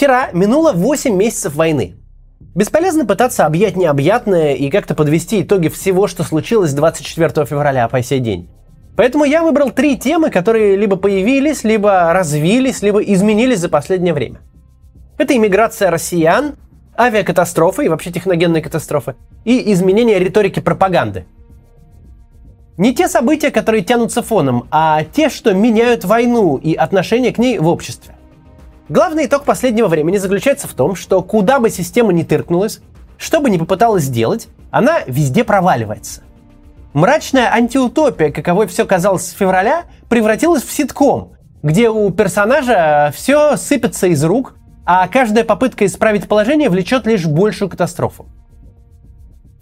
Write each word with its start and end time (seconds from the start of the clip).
Вчера 0.00 0.30
минуло 0.32 0.72
8 0.72 1.14
месяцев 1.14 1.54
войны. 1.56 1.96
Бесполезно 2.54 3.04
пытаться 3.04 3.44
объять 3.44 3.76
необъятное 3.76 4.54
и 4.54 4.70
как-то 4.70 4.94
подвести 4.94 5.42
итоги 5.42 5.68
всего, 5.68 6.06
что 6.06 6.24
случилось 6.24 6.72
24 6.72 7.44
февраля 7.44 7.86
по 7.86 8.02
сей 8.02 8.18
день. 8.20 8.48
Поэтому 8.96 9.24
я 9.26 9.42
выбрал 9.42 9.70
три 9.70 9.98
темы, 9.98 10.30
которые 10.30 10.76
либо 10.76 10.96
появились, 10.96 11.64
либо 11.64 12.14
развились, 12.14 12.80
либо 12.80 13.02
изменились 13.02 13.58
за 13.58 13.68
последнее 13.68 14.14
время. 14.14 14.40
Это 15.18 15.36
иммиграция 15.36 15.90
россиян, 15.90 16.54
авиакатастрофы 16.98 17.84
и 17.84 17.88
вообще 17.90 18.10
техногенные 18.10 18.62
катастрофы, 18.62 19.16
и 19.44 19.70
изменение 19.74 20.18
риторики 20.18 20.60
пропаганды. 20.60 21.26
Не 22.78 22.94
те 22.94 23.06
события, 23.06 23.50
которые 23.50 23.84
тянутся 23.84 24.22
фоном, 24.22 24.66
а 24.70 25.04
те, 25.04 25.28
что 25.28 25.52
меняют 25.52 26.06
войну 26.06 26.56
и 26.56 26.72
отношение 26.72 27.34
к 27.34 27.36
ней 27.36 27.58
в 27.58 27.68
обществе. 27.68 28.14
Главный 28.90 29.26
итог 29.26 29.44
последнего 29.44 29.86
времени 29.86 30.16
заключается 30.16 30.66
в 30.66 30.74
том, 30.74 30.96
что 30.96 31.22
куда 31.22 31.60
бы 31.60 31.70
система 31.70 32.12
ни 32.12 32.24
тыркнулась, 32.24 32.80
что 33.18 33.40
бы 33.40 33.48
ни 33.48 33.56
попыталась 33.56 34.02
сделать, 34.02 34.48
она 34.72 35.02
везде 35.06 35.44
проваливается. 35.44 36.22
Мрачная 36.92 37.52
антиутопия, 37.52 38.32
каковой 38.32 38.66
все 38.66 38.84
казалось 38.84 39.28
с 39.28 39.30
февраля, 39.30 39.84
превратилась 40.08 40.64
в 40.64 40.72
ситком, 40.72 41.34
где 41.62 41.88
у 41.88 42.10
персонажа 42.10 43.12
все 43.14 43.56
сыпется 43.56 44.08
из 44.08 44.24
рук, 44.24 44.56
а 44.84 45.06
каждая 45.06 45.44
попытка 45.44 45.86
исправить 45.86 46.26
положение 46.26 46.68
влечет 46.68 47.06
лишь 47.06 47.26
большую 47.26 47.68
катастрофу. 47.68 48.26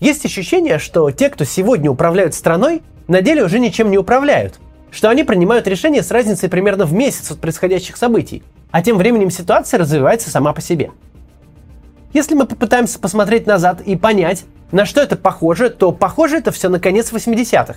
Есть 0.01 0.25
ощущение, 0.25 0.79
что 0.79 1.11
те, 1.11 1.29
кто 1.29 1.45
сегодня 1.45 1.91
управляют 1.91 2.33
страной, 2.33 2.81
на 3.09 3.21
деле 3.21 3.45
уже 3.45 3.59
ничем 3.59 3.91
не 3.91 3.99
управляют, 3.99 4.59
что 4.91 5.11
они 5.11 5.23
принимают 5.23 5.67
решения 5.67 6.03
с 6.03 6.11
разницей 6.11 6.49
примерно 6.49 6.87
в 6.87 6.95
месяц 6.95 7.31
от 7.31 7.41
происходящих 7.43 7.99
событий, 7.99 8.43
а 8.71 8.83
тем 8.83 8.99
временем 8.99 9.31
ситуация 9.31 9.79
развивается 9.79 10.31
сама 10.31 10.53
по 10.53 10.61
себе. 10.61 10.91
Если 12.13 12.35
мы 12.35 12.47
попытаемся 12.47 12.99
посмотреть 12.99 13.47
назад 13.47 13.81
и 13.83 13.97
понять, 13.97 14.45
на 14.73 14.85
что 14.85 15.01
это 15.01 15.17
похоже, 15.17 15.71
то 15.71 15.93
похоже 15.93 16.39
это 16.39 16.53
все 16.53 16.69
на 16.69 16.81
конец 16.81 17.13
80-х. 17.13 17.77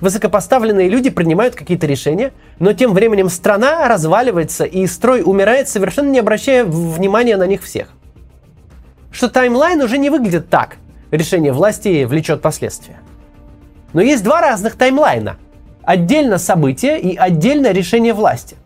Высокопоставленные 0.00 0.88
люди 0.88 1.10
принимают 1.10 1.54
какие-то 1.54 1.86
решения, 1.86 2.32
но 2.58 2.72
тем 2.72 2.92
временем 2.92 3.28
страна 3.28 3.86
разваливается 3.86 4.64
и 4.64 4.86
строй 4.86 5.22
умирает, 5.24 5.68
совершенно 5.68 6.10
не 6.10 6.18
обращая 6.18 6.64
внимания 6.64 7.36
на 7.36 7.46
них 7.46 7.62
всех. 7.62 7.88
Что 9.12 9.28
таймлайн 9.28 9.80
уже 9.80 9.98
не 9.98 10.10
выглядит 10.10 10.48
так. 10.48 10.78
Решение 11.12 11.52
власти 11.52 12.04
влечет 12.04 12.40
последствия. 12.42 12.98
Но 13.92 14.00
есть 14.00 14.24
два 14.24 14.40
разных 14.40 14.74
таймлайна. 14.74 15.36
Отдельно 15.84 16.38
события 16.38 16.98
и 16.98 17.16
отдельно 17.16 17.70
решение 17.70 18.14
власти. 18.14 18.56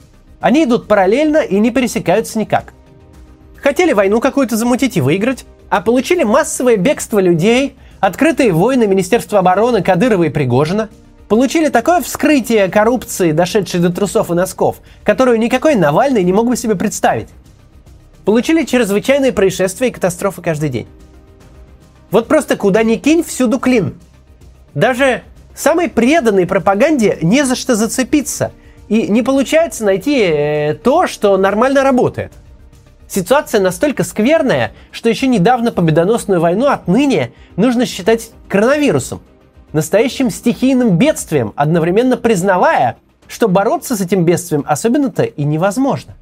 Они 0.41 0.65
идут 0.65 0.87
параллельно 0.87 1.39
и 1.39 1.59
не 1.59 1.71
пересекаются 1.71 2.39
никак. 2.39 2.75
Хотели 3.57 3.93
войну 3.93 4.21
какую-то 4.21 4.57
замутить 4.57 4.97
и 4.97 5.01
выиграть, 5.01 5.47
а 5.71 5.81
получили 5.81 6.23
массовое 6.23 6.77
бегство 6.77 7.19
людей, 7.19 7.77
открытые 8.01 8.53
войны 8.53 8.87
Министерства 8.87 9.39
обороны 9.39 9.83
Кадырова 9.83 10.25
и 10.25 10.29
Пригожина, 10.29 10.89
получили 11.29 11.69
такое 11.69 12.01
вскрытие 12.03 12.69
коррупции, 12.69 13.33
дошедшей 13.33 13.81
до 13.81 13.91
трусов 13.91 14.31
и 14.31 14.35
носков, 14.35 14.77
которую 15.03 15.39
никакой 15.39 15.75
Навальный 15.75 16.23
не 16.23 16.33
мог 16.33 16.47
бы 16.47 16.57
себе 16.57 16.77
представить. 16.77 17.29
Получили 18.25 18.65
чрезвычайные 18.65 19.33
происшествия 19.33 19.89
и 19.89 19.93
катастрофы 19.93 20.43
каждый 20.43 20.69
день. 20.69 20.87
Вот 22.11 22.29
просто 22.29 22.57
куда 22.57 22.83
ни 22.83 22.97
кинь, 22.97 23.25
всюду 23.25 23.59
клин. 23.59 23.99
Даже 24.75 25.23
самой 25.55 25.89
преданной 25.89 26.47
пропаганде 26.47 27.19
не 27.23 27.45
за 27.45 27.57
что 27.57 27.75
зацепиться– 27.75 28.53
и 28.89 29.09
не 29.09 29.23
получается 29.23 29.85
найти 29.85 30.21
э, 30.21 30.75
то, 30.75 31.07
что 31.07 31.37
нормально 31.37 31.83
работает. 31.83 32.33
Ситуация 33.09 33.61
настолько 33.61 34.03
скверная, 34.03 34.73
что 34.91 35.09
еще 35.09 35.29
недавно 35.29 35.71
победоносную 35.71 36.41
войну 36.41 36.67
отныне 36.67 37.33
нужно 37.57 37.87
считать 37.87 38.31
коронавирусом, 38.49 39.21
настоящим 39.73 40.31
стихийным 40.31 40.99
бедствием, 40.99 41.53
одновременно 41.57 42.17
признавая, 42.17 42.97
что 43.29 43.49
бороться 43.49 43.97
с 43.97 44.01
этим 44.01 44.25
бедствием 44.25 44.65
особенно-то 44.67 45.23
и 45.23 45.45
невозможно. 45.45 46.15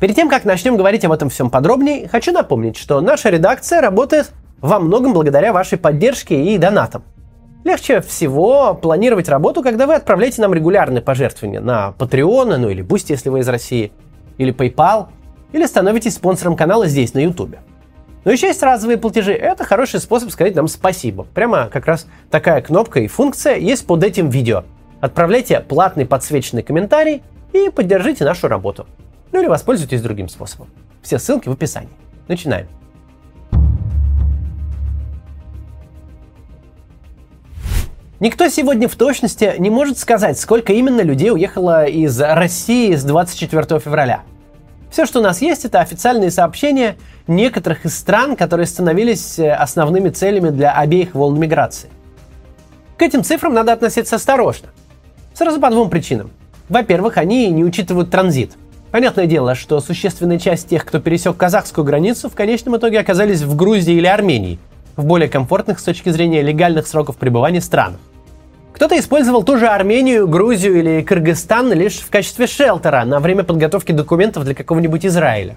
Перед 0.00 0.16
тем, 0.16 0.30
как 0.30 0.44
начнем 0.44 0.76
говорить 0.78 1.04
об 1.04 1.12
этом 1.12 1.28
всем 1.28 1.50
подробнее, 1.50 2.08
хочу 2.08 2.32
напомнить, 2.32 2.76
что 2.78 3.00
наша 3.02 3.28
редакция 3.28 3.82
работает 3.82 4.30
во 4.60 4.78
многом 4.78 5.12
благодаря 5.12 5.52
вашей 5.52 5.78
поддержке 5.78 6.54
и 6.54 6.58
донатам. 6.58 7.02
Легче 7.64 8.00
всего 8.00 8.74
планировать 8.74 9.28
работу, 9.28 9.62
когда 9.62 9.86
вы 9.86 9.94
отправляете 9.94 10.40
нам 10.40 10.54
регулярные 10.54 11.02
пожертвования 11.02 11.60
на 11.60 11.94
Patreon, 11.98 12.56
ну 12.56 12.70
или 12.70 12.82
Boost, 12.82 13.06
если 13.08 13.28
вы 13.28 13.40
из 13.40 13.48
России, 13.48 13.92
или 14.38 14.54
PayPal, 14.54 15.08
или 15.52 15.66
становитесь 15.66 16.14
спонсором 16.14 16.56
канала 16.56 16.86
здесь, 16.86 17.12
на 17.12 17.18
YouTube. 17.18 17.56
Но 18.24 18.32
еще 18.32 18.48
есть 18.48 18.62
разовые 18.62 18.98
платежи. 18.98 19.32
Это 19.32 19.64
хороший 19.64 20.00
способ 20.00 20.30
сказать 20.30 20.54
нам 20.54 20.68
спасибо. 20.68 21.24
Прямо 21.34 21.68
как 21.68 21.86
раз 21.86 22.06
такая 22.30 22.60
кнопка 22.60 23.00
и 23.00 23.08
функция 23.08 23.56
есть 23.56 23.86
под 23.86 24.04
этим 24.04 24.28
видео. 24.28 24.64
Отправляйте 25.00 25.60
платный 25.60 26.06
подсвеченный 26.06 26.62
комментарий 26.62 27.22
и 27.52 27.70
поддержите 27.70 28.24
нашу 28.24 28.48
работу. 28.48 28.86
Ну 29.32 29.40
или 29.40 29.48
воспользуйтесь 29.48 30.02
другим 30.02 30.28
способом. 30.28 30.68
Все 31.02 31.18
ссылки 31.18 31.48
в 31.48 31.52
описании. 31.52 31.90
Начинаем. 32.28 32.79
Никто 38.20 38.46
сегодня 38.50 38.86
в 38.86 38.96
точности 38.96 39.54
не 39.56 39.70
может 39.70 39.96
сказать, 39.96 40.38
сколько 40.38 40.74
именно 40.74 41.00
людей 41.00 41.30
уехало 41.30 41.86
из 41.86 42.20
России 42.20 42.94
с 42.94 43.02
24 43.02 43.80
февраля. 43.80 44.24
Все, 44.90 45.06
что 45.06 45.20
у 45.20 45.22
нас 45.22 45.40
есть, 45.40 45.64
это 45.64 45.80
официальные 45.80 46.30
сообщения 46.30 46.96
некоторых 47.26 47.86
из 47.86 47.96
стран, 47.96 48.36
которые 48.36 48.66
становились 48.66 49.38
э, 49.38 49.50
основными 49.50 50.10
целями 50.10 50.50
для 50.50 50.72
обеих 50.74 51.14
волн 51.14 51.40
миграции. 51.40 51.88
К 52.98 53.02
этим 53.02 53.24
цифрам 53.24 53.54
надо 53.54 53.72
относиться 53.72 54.16
осторожно. 54.16 54.68
Сразу 55.32 55.58
по 55.58 55.70
двум 55.70 55.88
причинам. 55.88 56.30
Во-первых, 56.68 57.16
они 57.16 57.48
не 57.48 57.64
учитывают 57.64 58.10
транзит. 58.10 58.52
Понятное 58.90 59.24
дело, 59.24 59.54
что 59.54 59.80
существенная 59.80 60.38
часть 60.38 60.68
тех, 60.68 60.84
кто 60.84 61.00
пересек 61.00 61.38
казахскую 61.38 61.86
границу, 61.86 62.28
в 62.28 62.34
конечном 62.34 62.76
итоге 62.76 63.00
оказались 63.00 63.40
в 63.40 63.56
Грузии 63.56 63.94
или 63.94 64.06
Армении, 64.06 64.58
в 64.96 65.06
более 65.06 65.30
комфортных 65.30 65.78
с 65.78 65.84
точки 65.84 66.10
зрения 66.10 66.42
легальных 66.42 66.86
сроков 66.86 67.16
пребывания 67.16 67.62
странах. 67.62 68.00
Кто-то 68.80 68.98
использовал 68.98 69.42
ту 69.42 69.58
же 69.58 69.66
Армению, 69.66 70.26
Грузию 70.26 70.78
или 70.78 71.02
Кыргызстан 71.02 71.70
лишь 71.74 71.98
в 71.98 72.08
качестве 72.08 72.46
шелтера 72.46 73.04
на 73.04 73.20
время 73.20 73.44
подготовки 73.44 73.92
документов 73.92 74.44
для 74.44 74.54
какого-нибудь 74.54 75.04
Израиля. 75.04 75.56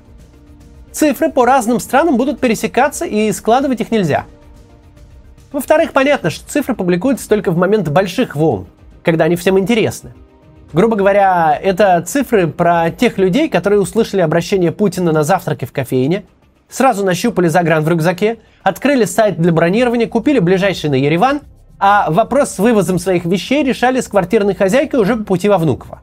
Цифры 0.92 1.32
по 1.32 1.46
разным 1.46 1.80
странам 1.80 2.18
будут 2.18 2.42
пересекаться 2.42 3.06
и 3.06 3.32
складывать 3.32 3.80
их 3.80 3.92
нельзя. 3.92 4.26
Во-вторых, 5.54 5.94
понятно, 5.94 6.32
что 6.32 6.46
цифры 6.50 6.76
публикуются 6.76 7.30
только 7.30 7.52
в 7.52 7.58
момент 7.58 7.88
больших 7.88 8.36
волн, 8.36 8.68
когда 9.04 9.24
они 9.24 9.38
всем 9.38 9.58
интересны. 9.58 10.12
Грубо 10.74 10.98
говоря, 10.98 11.58
это 11.64 12.02
цифры 12.06 12.48
про 12.48 12.92
тех 12.92 13.18
людей, 13.18 13.48
которые 13.48 13.80
услышали 13.80 14.20
обращение 14.20 14.74
Путина 14.74 15.14
на 15.14 15.24
завтраке 15.24 15.66
в 15.66 15.72
кофейне, 15.72 16.26
сразу 16.68 17.06
нащупали 17.06 17.48
загран 17.48 17.86
в 17.86 17.88
рюкзаке, 17.88 18.40
открыли 18.64 19.06
сайт 19.06 19.40
для 19.40 19.54
бронирования, 19.54 20.08
купили 20.08 20.40
ближайший 20.40 20.90
на 20.90 20.96
Ереван 20.96 21.40
а 21.80 22.10
вопрос 22.12 22.52
с 22.52 22.60
вывозом 22.60 23.00
своих 23.00 23.26
вещей 23.26 23.64
решали 23.64 24.00
с 24.00 24.08
квартирной 24.08 24.56
хозяйкой 24.56 25.00
уже 25.00 25.16
по 25.16 25.24
пути 25.24 25.50
во 25.50 25.58
Внуково. 25.58 26.02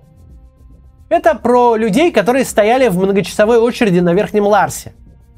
Это 1.09 1.35
про 1.35 1.77
людей, 1.77 2.13
которые 2.13 2.45
стояли 2.45 2.89
в 2.89 2.97
многочасовой 2.97 3.59
очереди 3.59 4.01
на 4.01 4.13
Верхнем 4.15 4.47
Ларсе. 4.47 4.93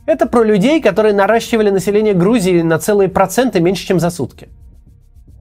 Это 0.04 0.26
про 0.26 0.42
людей, 0.42 0.82
которые 0.82 1.14
наращивали 1.14 1.70
население 1.70 2.12
Грузии 2.12 2.60
на 2.62 2.78
целые 2.78 3.08
проценты 3.08 3.60
меньше, 3.60 3.86
чем 3.86 4.00
за 4.00 4.10
сутки. 4.10 4.48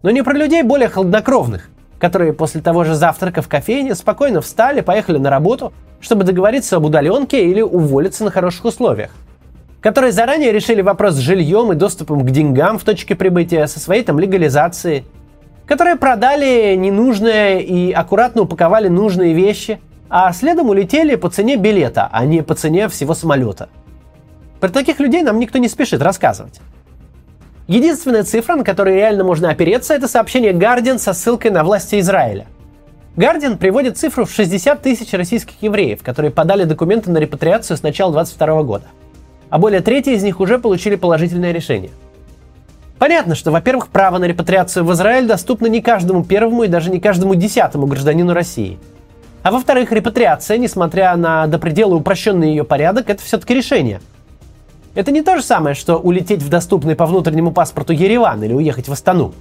Но 0.03 0.11
не 0.11 0.23
про 0.23 0.33
людей 0.33 0.63
более 0.63 0.87
хладнокровных, 0.87 1.69
которые 1.99 2.33
после 2.33 2.61
того 2.61 2.83
же 2.83 2.95
завтрака 2.95 3.41
в 3.41 3.47
кофейне 3.47 3.95
спокойно 3.95 4.41
встали, 4.41 4.81
поехали 4.81 5.17
на 5.17 5.29
работу, 5.29 5.73
чтобы 5.99 6.23
договориться 6.23 6.77
об 6.77 6.85
удаленке 6.85 7.49
или 7.49 7.61
уволиться 7.61 8.23
на 8.23 8.31
хороших 8.31 8.65
условиях– 8.65 9.11
которые 9.81 10.11
заранее 10.11 10.51
решили 10.51 10.81
вопрос 10.81 11.15
с 11.15 11.17
жильем 11.19 11.71
и 11.71 11.75
доступом 11.75 12.23
к 12.23 12.29
деньгам 12.29 12.77
в 12.77 12.83
точке 12.83 13.15
прибытия 13.15 13.67
со 13.67 13.79
своей 13.79 14.03
там 14.03 14.19
легализацией, 14.19 15.05
которые 15.65 15.95
продали 15.95 16.75
ненужное 16.75 17.59
и 17.59 17.91
аккуратно 17.91 18.43
упаковали 18.43 18.87
нужные 18.87 19.33
вещи, 19.33 19.81
а 20.09 20.31
следом 20.33 20.69
улетели 20.69 21.15
по 21.15 21.29
цене 21.29 21.55
билета, 21.55 22.09
а 22.11 22.25
не 22.25 22.43
по 22.43 22.53
цене 22.53 22.87
всего 22.89 23.15
самолета. 23.15 23.69
Про 24.59 24.69
таких 24.69 24.99
людей 24.99 25.23
нам 25.23 25.39
никто 25.39 25.57
не 25.57 25.67
спешит 25.67 26.01
рассказывать. 26.01 26.61
Единственная 27.67 28.23
цифра, 28.23 28.55
на 28.55 28.63
которую 28.63 28.97
реально 28.97 29.23
можно 29.23 29.49
опереться, 29.49 29.95
это 29.95 30.07
сообщение 30.07 30.51
Guardian 30.51 30.99
со 30.99 31.13
ссылкой 31.13 31.51
на 31.51 31.63
власти 31.63 31.99
Израиля. 31.99 32.45
Guardian 33.15 33.57
приводит 33.57 33.97
цифру 33.97 34.25
в 34.25 34.31
60 34.31 34.81
тысяч 34.81 35.11
российских 35.13 35.55
евреев, 35.61 36.03
которые 36.03 36.31
подали 36.31 36.65
документы 36.65 37.09
на 37.09 37.17
репатриацию 37.17 37.77
с 37.77 37.81
начала 37.81 38.11
2022 38.11 38.63
года– 38.63 38.85
а 39.51 39.59
более 39.59 39.81
трети 39.81 40.09
из 40.09 40.23
них 40.23 40.39
уже 40.39 40.57
получили 40.57 40.95
положительное 40.95 41.51
решение. 41.51 41.91
Понятно, 42.97 43.35
что, 43.35 43.51
во-первых, 43.51 43.89
право 43.89 44.17
на 44.17 44.25
репатриацию 44.25 44.85
в 44.85 44.93
Израиль 44.93 45.27
доступно 45.27 45.67
не 45.67 45.81
каждому 45.81 46.23
первому 46.23 46.63
и 46.63 46.67
даже 46.67 46.89
не 46.89 46.99
каждому 46.99 47.35
десятому 47.35 47.85
гражданину 47.85 48.33
России. 48.33 48.79
А 49.43 49.51
во-вторых, 49.51 49.91
репатриация, 49.91 50.57
несмотря 50.57 51.15
на 51.17 51.47
до 51.47 51.59
предела 51.59 51.95
упрощенный 51.95 52.49
ее 52.49 52.63
порядок, 52.63 53.09
это 53.09 53.21
все-таки 53.21 53.53
решение. 53.53 54.01
Это 54.93 55.11
не 55.11 55.21
то 55.21 55.35
же 55.35 55.43
самое, 55.43 55.75
что 55.75 55.97
улететь 55.97 56.41
в 56.41 56.49
доступный 56.49 56.95
по 56.95 57.05
внутреннему 57.05 57.51
паспорту 57.51 57.91
Ереван 57.91 58.41
или 58.43 58.53
уехать 58.53 58.87
в 58.87 58.91
Астану. 58.93 59.33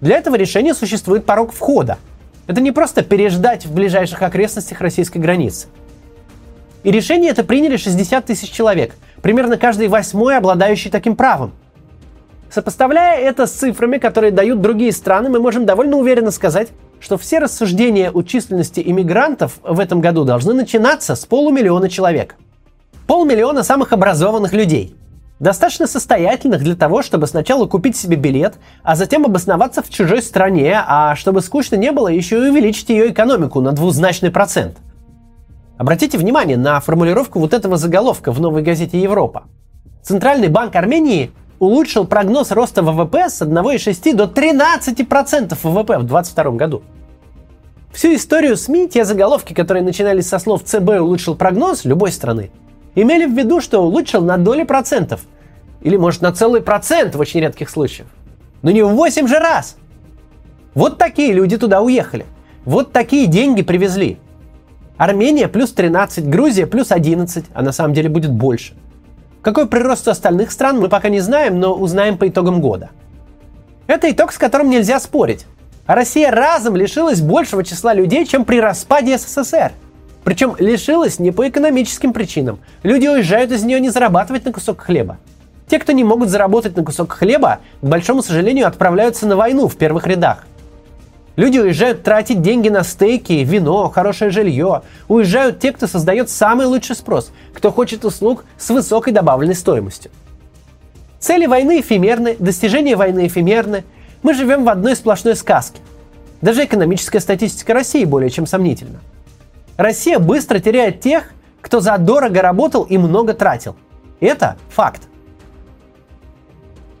Для 0.00 0.16
этого 0.16 0.36
решения 0.36 0.72
существует 0.72 1.26
порог 1.26 1.52
входа. 1.52 1.98
Это 2.46 2.60
не 2.60 2.72
просто 2.72 3.02
переждать 3.02 3.66
в 3.66 3.74
ближайших 3.74 4.22
окрестностях 4.22 4.80
российской 4.80 5.18
границы. 5.18 5.68
И 6.84 6.90
решение 6.90 7.30
это 7.30 7.44
приняли 7.44 7.76
60 7.76 8.24
тысяч 8.24 8.50
человек, 8.50 8.94
примерно 9.22 9.56
каждый 9.56 9.88
восьмой 9.88 10.36
обладающий 10.36 10.90
таким 10.90 11.16
правом– 11.16 11.52
Сопоставляя 12.52 13.18
это 13.18 13.46
с 13.46 13.52
цифрами, 13.52 13.96
которые 13.96 14.30
дают 14.30 14.60
другие 14.60 14.92
страны, 14.92 15.30
мы 15.30 15.40
можем 15.40 15.64
довольно 15.64 15.96
уверенно 15.96 16.30
сказать, 16.30 16.68
что 17.00 17.16
все 17.16 17.38
рассуждения 17.38 18.10
о 18.10 18.22
численности 18.22 18.82
иммигрантов 18.84 19.58
в 19.62 19.80
этом 19.80 20.02
году 20.02 20.24
должны 20.24 20.52
начинаться 20.52 21.14
с 21.14 21.24
полумиллиона 21.24 21.88
человек. 21.88 22.36
Полмиллиона 23.06 23.62
самых 23.62 23.94
образованных 23.94 24.52
людей. 24.52 24.94
Достаточно 25.40 25.86
состоятельных 25.86 26.62
для 26.62 26.76
того, 26.76 27.00
чтобы 27.00 27.26
сначала 27.26 27.64
купить 27.64 27.96
себе 27.96 28.16
билет, 28.16 28.56
а 28.82 28.96
затем 28.96 29.24
обосноваться 29.24 29.82
в 29.82 29.88
чужой 29.88 30.20
стране, 30.20 30.78
а 30.86 31.16
чтобы 31.16 31.40
скучно 31.40 31.76
не 31.76 31.90
было, 31.90 32.08
еще 32.08 32.36
и 32.36 32.50
увеличить 32.50 32.90
ее 32.90 33.10
экономику 33.10 33.62
на 33.62 33.72
двузначный 33.72 34.30
процент. 34.30 34.76
Обратите 35.78 36.18
внимание 36.18 36.56
на 36.56 36.80
формулировку 36.80 37.38
вот 37.40 37.54
этого 37.54 37.76
заголовка 37.76 38.30
в 38.32 38.40
новой 38.40 38.62
газете 38.62 39.00
«Европа». 39.00 39.44
Центральный 40.02 40.48
банк 40.48 40.76
Армении 40.76 41.30
улучшил 41.58 42.06
прогноз 42.06 42.50
роста 42.50 42.82
ВВП 42.82 43.30
с 43.30 43.40
1,6 43.40 44.14
до 44.14 44.24
13% 44.24 45.56
ВВП 45.62 45.98
в 45.98 46.04
2022 46.04 46.50
году. 46.52 46.82
Всю 47.92 48.14
историю 48.14 48.56
СМИ, 48.56 48.88
те 48.88 49.04
заголовки, 49.04 49.52
которые 49.52 49.82
начинались 49.82 50.26
со 50.26 50.38
слов 50.38 50.64
ЦБ 50.64 51.00
улучшил 51.00 51.34
прогноз 51.36 51.84
любой 51.84 52.10
страны, 52.10 52.50
имели 52.94 53.26
в 53.26 53.36
виду, 53.36 53.60
что 53.60 53.80
улучшил 53.80 54.22
на 54.22 54.38
доли 54.38 54.64
процентов. 54.64 55.20
Или, 55.82 55.96
может, 55.96 56.20
на 56.22 56.32
целый 56.32 56.62
процент 56.62 57.14
в 57.14 57.20
очень 57.20 57.40
редких 57.40 57.68
случаях. 57.68 58.08
Но 58.62 58.70
не 58.70 58.82
в 58.82 58.88
8 58.88 59.26
же 59.26 59.38
раз. 59.38 59.76
Вот 60.74 60.98
такие 60.98 61.32
люди 61.32 61.58
туда 61.58 61.80
уехали. 61.80 62.24
Вот 62.64 62.92
такие 62.92 63.26
деньги 63.26 63.62
привезли. 63.62 64.18
Армения 64.96 65.48
плюс 65.48 65.72
13, 65.72 66.28
Грузия 66.28 66.66
плюс 66.66 66.92
11, 66.92 67.46
а 67.52 67.62
на 67.62 67.72
самом 67.72 67.94
деле 67.94 68.08
будет 68.08 68.32
больше– 68.32 68.74
какой 69.42 69.66
прирост 69.66 70.06
у 70.06 70.12
остальных 70.12 70.52
стран, 70.52 70.78
мы 70.78 70.88
пока 70.88 71.08
не 71.08 71.18
знаем, 71.18 71.58
но 71.58 71.74
узнаем 71.74 72.16
по 72.16 72.28
итогам 72.28 72.60
года. 72.60 72.90
Это 73.88 74.08
итог, 74.08 74.32
с 74.32 74.38
которым 74.38 74.70
нельзя 74.70 75.00
спорить. 75.00 75.46
А 75.84 75.96
Россия 75.96 76.30
разом 76.30 76.76
лишилась 76.76 77.20
большего 77.20 77.64
числа 77.64 77.92
людей, 77.92 78.24
чем 78.24 78.44
при 78.44 78.60
распаде 78.60 79.18
СССР. 79.18 79.72
Причем 80.22 80.54
лишилась 80.60 81.18
не 81.18 81.32
по 81.32 81.48
экономическим 81.48 82.12
причинам. 82.12 82.60
Люди 82.84 83.08
уезжают 83.08 83.50
из 83.50 83.64
нее 83.64 83.80
не 83.80 83.90
зарабатывать 83.90 84.44
на 84.44 84.52
кусок 84.52 84.80
хлеба. 84.80 85.18
Те, 85.66 85.80
кто 85.80 85.90
не 85.90 86.04
могут 86.04 86.28
заработать 86.28 86.76
на 86.76 86.84
кусок 86.84 87.10
хлеба, 87.10 87.58
к 87.80 87.84
большому 87.84 88.22
сожалению, 88.22 88.68
отправляются 88.68 89.26
на 89.26 89.34
войну 89.34 89.66
в 89.66 89.76
первых 89.76 90.06
рядах. 90.06 90.46
Люди 91.36 91.58
уезжают 91.58 92.02
тратить 92.02 92.42
деньги 92.42 92.68
на 92.68 92.84
стейки, 92.84 93.32
вино, 93.32 93.88
хорошее 93.88 94.30
жилье. 94.30 94.82
Уезжают 95.08 95.60
те, 95.60 95.72
кто 95.72 95.86
создает 95.86 96.28
самый 96.28 96.66
лучший 96.66 96.94
спрос, 96.94 97.32
кто 97.54 97.72
хочет 97.72 98.04
услуг 98.04 98.44
с 98.58 98.68
высокой 98.68 99.12
добавленной 99.12 99.54
стоимостью. 99.54 100.10
Цели 101.18 101.46
войны 101.46 101.80
эфемерны, 101.80 102.36
достижения 102.38 102.96
войны 102.96 103.26
эфемерны. 103.28 103.84
Мы 104.22 104.34
живем 104.34 104.64
в 104.64 104.68
одной 104.68 104.94
сплошной 104.94 105.36
сказке. 105.36 105.80
Даже 106.42 106.64
экономическая 106.64 107.20
статистика 107.20 107.72
России 107.72 108.04
более 108.04 108.28
чем 108.28 108.46
сомнительна. 108.46 109.00
Россия 109.76 110.18
быстро 110.18 110.58
теряет 110.58 111.00
тех, 111.00 111.30
кто 111.60 111.80
задорого 111.80 112.42
работал 112.42 112.82
и 112.82 112.98
много 112.98 113.32
тратил. 113.32 113.76
Это 114.20 114.56
факт. 114.68 115.02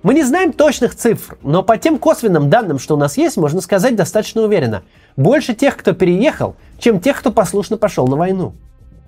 Мы 0.02 0.14
не 0.14 0.24
знаем 0.24 0.52
точных 0.52 0.96
цифр, 0.96 1.38
но 1.42 1.62
по 1.62 1.78
тем 1.78 1.96
косвенным 1.96 2.50
данным, 2.50 2.80
что 2.80 2.94
у 2.94 2.98
нас 2.98 3.16
есть, 3.16 3.36
можно 3.36 3.60
сказать 3.60 3.94
достаточно 3.94 4.42
уверенно. 4.42 4.82
Больше 5.16 5.54
тех, 5.54 5.76
кто 5.76 5.92
переехал, 5.92 6.56
чем 6.78 6.98
тех, 6.98 7.18
кто 7.20 7.30
послушно 7.30 7.76
пошел 7.76 8.08
на 8.08 8.16
войну. 8.16 8.54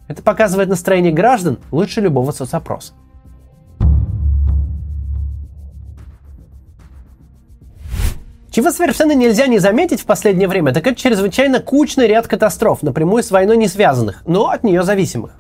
Это 0.07 0.23
показывает 0.23 0.69
настроение 0.69 1.13
граждан 1.13 1.59
лучше 1.73 2.01
любого 2.01 2.31
соцопроса. 2.31 2.93
Чего 8.53 8.71
совершенно 8.71 9.17
нельзя 9.17 9.49
не 9.49 9.59
заметить 9.59 10.01
в 10.01 10.07
последнее 10.07 10.47
время, 10.47 10.73
так 10.73 10.87
это 10.87 10.95
чрезвычайно 10.95 11.59
кучный 11.59 12.07
ряд 12.07 12.29
катастроф, 12.29 12.85
напрямую 12.85 13.25
с 13.25 13.33
войной 13.33 13.57
не 13.57 13.67
связанных, 13.67 14.23
но 14.27 14.51
от 14.51 14.63
нее 14.63 14.85
зависимых. 14.85 15.33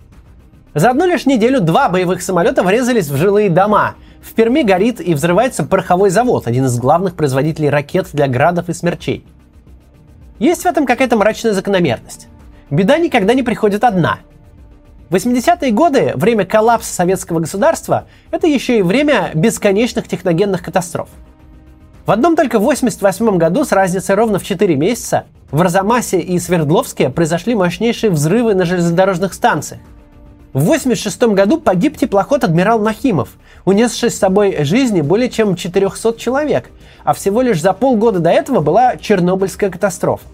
За 0.75 0.91
одну 0.91 1.07
лишь 1.07 1.25
неделю 1.25 1.61
два 1.61 1.89
боевых 1.89 2.21
самолета 2.23 2.65
врезались 2.65 3.07
в 3.07 3.17
жилые 3.17 3.51
дома, 3.51 3.95
в 4.25 4.33
Перми 4.33 4.63
горит 4.63 5.01
и 5.01 5.15
взрывается 5.15 5.65
пороховой 5.65 6.09
завод, 6.09 6.47
один 6.47 6.65
из 6.65 6.79
главных 6.79 7.15
производителей 7.15 7.69
ракет 7.69 8.09
для 8.13 8.27
градов 8.27 8.71
и 8.71 8.73
смерчей. 8.73 9.25
Есть 10.39 10.63
в 10.63 10.67
этом 10.67 10.87
какая-то 10.87 11.17
мрачная 11.17 11.53
закономерность. 11.53 12.29
Беда 12.71 12.97
никогда 12.97 13.35
не 13.35 13.43
приходит 13.43 13.85
одна. 13.85 14.21
80-е 15.11 15.71
годы, 15.73 16.13
время 16.17 16.47
коллапса 16.47 16.93
советского 16.93 17.41
государства, 17.41 18.07
это 18.31 18.47
еще 18.47 18.79
и 18.79 18.83
время 18.83 19.31
бесконечных 19.35 20.09
техногенных 20.09 20.63
катастроф. 20.63 21.11
В 22.07 22.11
одном 22.11 22.35
только 22.35 22.59
88 22.59 23.37
году 23.37 23.65
с 23.65 23.73
разницей 23.73 24.15
ровно 24.15 24.39
в 24.39 24.45
4 24.45 24.75
месяца 24.75 25.27
в 25.51 25.61
Арзамасе 25.61 26.19
и 26.19 26.39
Свердловске 26.39 27.11
произошли 27.11 27.55
мощнейшие 27.55 28.11
взрывы 28.11 28.55
на 28.55 28.65
железнодорожных 28.65 29.35
станциях. 29.35 29.81
В 30.55 30.59
1986 30.59 31.35
году 31.35 31.61
погиб 31.61 31.97
теплоход 31.97 32.45
«Адмирал 32.45 32.81
Нахимов», 32.81 33.31
унесший 33.65 34.11
с 34.11 34.19
собой 34.19 34.65
жизни 34.65 35.01
более 35.01 35.31
чем 35.31 35.57
400 35.57 36.15
человек, 36.19 36.71
а 37.05 37.15
всего 37.15 37.43
лишь 37.43 37.61
за 37.61 37.73
полгода 37.73 38.21
до 38.21 38.31
этого 38.31 38.61
была 38.61 38.97
Чернобыльская 38.97 39.71
катастрофа. 39.71 40.25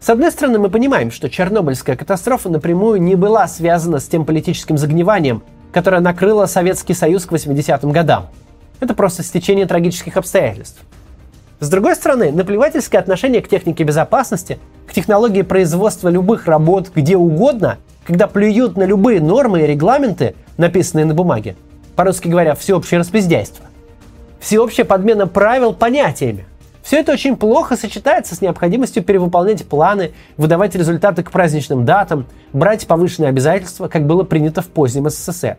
С 0.00 0.08
одной 0.10 0.30
стороны, 0.30 0.58
мы 0.58 0.70
понимаем, 0.70 1.10
что 1.10 1.28
Чернобыльская 1.28 1.96
катастрофа 1.96 2.48
напрямую 2.48 3.02
не 3.02 3.14
была 3.14 3.48
связана 3.48 3.98
с 3.98 4.06
тем 4.06 4.24
политическим 4.24 4.78
загниванием, 4.78 5.42
которое 5.72 6.00
накрыло 6.00 6.46
Советский 6.46 6.94
Союз 6.94 7.26
к 7.26 7.32
80-м 7.32 7.90
годам. 7.90 8.28
Это 8.80 8.94
просто 8.94 9.22
стечение 9.22 9.66
трагических 9.66 10.16
обстоятельств. 10.16 10.80
С 11.60 11.68
другой 11.68 11.96
стороны, 11.96 12.30
наплевательское 12.30 13.00
отношение 13.00 13.42
к 13.42 13.48
технике 13.48 13.82
безопасности, 13.82 14.60
к 14.86 14.92
технологии 14.92 15.42
производства 15.42 16.08
любых 16.08 16.46
работ 16.46 16.92
где 16.94 17.16
угодно 17.16 17.78
когда 18.08 18.26
плюют 18.26 18.78
на 18.78 18.84
любые 18.84 19.20
нормы 19.20 19.60
и 19.60 19.66
регламенты, 19.66 20.34
написанные 20.56 21.04
на 21.04 21.12
бумаге, 21.12 21.56
по-русски 21.98 22.28
говоря, 22.28 22.54
всеобщее 22.54 23.00
распиздяйство. 23.00 23.66
Всеобщая 24.38 24.84
подмена 24.84 25.26
правил 25.26 25.72
понятиями. 25.72 26.46
Все 26.80 27.00
это 27.00 27.10
очень 27.10 27.34
плохо 27.34 27.76
сочетается 27.76 28.36
с 28.36 28.40
необходимостью 28.40 29.02
перевыполнять 29.02 29.66
планы, 29.66 30.12
выдавать 30.36 30.76
результаты 30.76 31.24
к 31.24 31.32
праздничным 31.32 31.84
датам, 31.84 32.26
брать 32.52 32.86
повышенные 32.86 33.30
обязательства, 33.30 33.88
как 33.88 34.06
было 34.06 34.22
принято 34.22 34.62
в 34.62 34.68
позднем 34.68 35.10
СССР. 35.10 35.56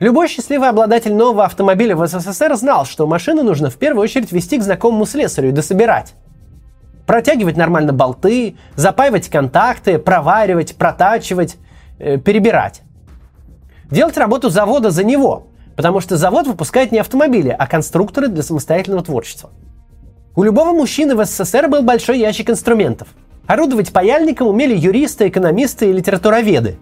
Любой 0.00 0.28
счастливый 0.28 0.68
обладатель 0.68 1.14
нового 1.14 1.46
автомобиля 1.46 1.96
в 1.96 2.06
СССР 2.06 2.54
знал, 2.56 2.84
что 2.84 3.06
машину 3.06 3.42
нужно 3.42 3.70
в 3.70 3.76
первую 3.76 4.02
очередь 4.02 4.32
вести 4.32 4.58
к 4.58 4.62
знакомому 4.62 5.06
слесарю 5.06 5.48
и 5.48 5.52
дособирать 5.52 6.12
протягивать 7.06 7.56
нормально 7.56 7.94
болты, 7.94 8.56
запаивать 8.76 9.30
контакты, 9.30 9.98
проваривать, 9.98 10.76
протачивать, 10.76 11.56
э, 11.98 12.18
перебирать. 12.18 12.82
Делать 13.92 14.16
работу 14.16 14.48
завода 14.48 14.90
за 14.90 15.04
него, 15.04 15.48
потому 15.76 16.00
что 16.00 16.16
завод 16.16 16.46
выпускает 16.46 16.92
не 16.92 16.98
автомобили, 16.98 17.54
а 17.56 17.66
конструкторы 17.66 18.28
для 18.28 18.42
самостоятельного 18.42 19.04
творчества. 19.04 19.50
У 20.34 20.42
любого 20.42 20.72
мужчины 20.72 21.14
в 21.14 21.22
СССР 21.22 21.68
был 21.68 21.82
большой 21.82 22.18
ящик 22.18 22.48
инструментов. 22.48 23.08
Орудовать 23.46 23.92
паяльником 23.92 24.48
умели 24.48 24.74
юристы, 24.74 25.28
экономисты 25.28 25.90
и 25.90 25.92
литературоведы. 25.92 26.78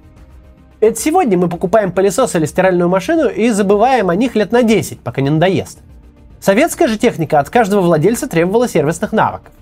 Это 0.78 1.00
сегодня 1.00 1.36
мы 1.36 1.48
покупаем 1.48 1.90
пылесос 1.90 2.36
или 2.36 2.44
стиральную 2.46 2.88
машину 2.88 3.28
и 3.28 3.50
забываем 3.50 4.08
о 4.08 4.14
них 4.14 4.36
лет 4.36 4.52
на 4.52 4.62
10, 4.62 5.00
пока 5.00 5.20
не 5.20 5.30
надоест. 5.30 5.80
Советская 6.40 6.86
же 6.86 6.96
техника 6.96 7.40
от 7.40 7.50
каждого 7.50 7.80
владельца 7.80 8.28
требовала 8.28 8.68
сервисных 8.68 9.10
навыков. 9.10 9.52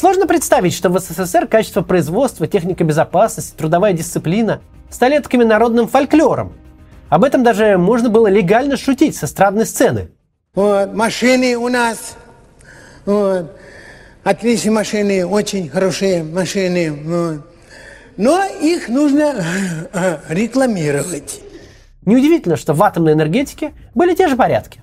Сложно 0.00 0.26
представить, 0.26 0.72
что 0.72 0.88
в 0.88 0.98
СССР 0.98 1.46
качество 1.46 1.82
производства, 1.82 2.46
техника 2.46 2.84
безопасности, 2.84 3.54
трудовая 3.54 3.92
дисциплина 3.92 4.62
стали 4.88 5.18
такими 5.18 5.44
народным 5.44 5.88
фольклором. 5.88 6.54
Об 7.10 7.22
этом 7.22 7.42
даже 7.42 7.76
можно 7.76 8.08
было 8.08 8.26
легально 8.28 8.78
шутить 8.78 9.14
с 9.14 9.24
эстрадной 9.24 9.66
сцены. 9.66 10.08
Вот, 10.54 10.94
машины 10.94 11.54
у 11.54 11.68
нас, 11.68 12.16
вот, 13.04 13.54
отличные 14.24 14.72
машины, 14.72 15.26
очень 15.26 15.68
хорошие 15.68 16.22
машины, 16.22 16.92
вот. 16.92 17.46
но 18.16 18.42
их 18.58 18.88
нужно 18.88 19.34
рекламировать. 20.30 21.42
Неудивительно, 22.06 22.56
что 22.56 22.72
в 22.72 22.82
атомной 22.82 23.12
энергетике 23.12 23.74
были 23.94 24.14
те 24.14 24.28
же 24.28 24.36
порядки. 24.36 24.80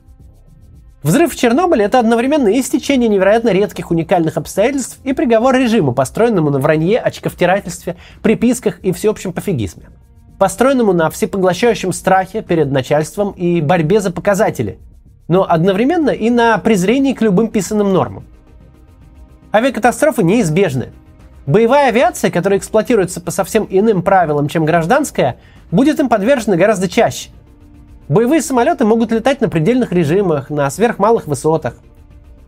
Взрыв 1.04 1.34
в 1.34 1.36
Чернобыле– 1.36 1.86
это 1.86 2.00
одновременно 2.00 2.48
и 2.48 2.62
стечение 2.64 3.08
невероятно 3.08 3.50
редких 3.50 3.92
уникальных 3.92 4.36
обстоятельств 4.36 5.00
и 5.04 5.14
приговор 5.14 5.56
режиму, 5.56 5.94
построенному 5.94 6.50
на 6.50 6.58
вранье, 6.58 7.00
очковтирательстве, 7.00 7.98
приписках 8.24 8.80
и 8.80 8.92
всеобщем 8.92 9.32
пофигизме. 9.32 9.90
Построенному 10.40 10.94
на 10.94 11.10
всепоглощающем 11.12 11.94
страхе 11.94 12.42
перед 12.42 12.72
начальством 12.72 13.32
и 13.32 13.62
борьбе 13.62 14.02
за 14.02 14.12
показатели, 14.12 14.80
но 15.28 15.48
одновременно 15.48 16.10
и 16.10 16.32
на 16.32 16.58
презрении 16.58 17.14
к 17.14 17.22
любым 17.22 17.50
писанным 17.50 17.94
нормам. 17.94 18.26
Авиакатастрофы 19.54 20.24
неизбежны. 20.24 20.90
Боевая 21.46 21.90
авиация, 21.90 22.32
которая 22.32 22.60
эксплуатируется 22.60 23.22
по 23.22 23.32
совсем 23.32 23.68
иным 23.70 24.02
правилам, 24.02 24.50
чем 24.50 24.66
гражданская, 24.66 25.38
будет 25.72 26.00
им 26.00 26.10
подвержена 26.10 26.58
гораздо 26.58 26.90
чаще. 26.90 27.30
Боевые 28.10 28.42
самолеты 28.42 28.86
могут 28.86 29.12
летать 29.12 29.42
на 29.42 29.50
предельных 29.50 29.92
режимах, 29.92 30.50
на 30.50 30.70
сверхмалых 30.70 31.28
высотах. 31.28 31.76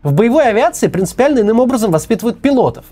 В 0.03 0.13
боевой 0.13 0.47
авиации 0.47 0.87
принципиально 0.87 1.39
иным 1.39 1.59
образом 1.59 1.91
воспитывают 1.91 2.39
пилотов. 2.39 2.85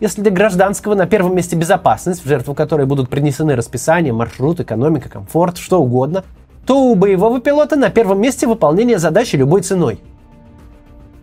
Если 0.00 0.20
для 0.20 0.32
гражданского 0.32 0.94
на 0.94 1.06
первом 1.06 1.36
месте 1.36 1.54
безопасность, 1.54 2.24
в 2.24 2.28
жертву 2.28 2.54
которой 2.54 2.86
будут 2.86 3.08
принесены 3.10 3.54
расписание, 3.54 4.12
маршрут, 4.12 4.58
экономика, 4.58 5.08
комфорт, 5.08 5.58
что 5.58 5.80
угодно, 5.80 6.24
то 6.66 6.82
у 6.82 6.96
боевого 6.96 7.40
пилота 7.40 7.76
на 7.76 7.90
первом 7.90 8.20
месте 8.20 8.48
выполнение 8.48 8.98
задачи 8.98 9.36
любой 9.36 9.60
ценой. 9.60 10.00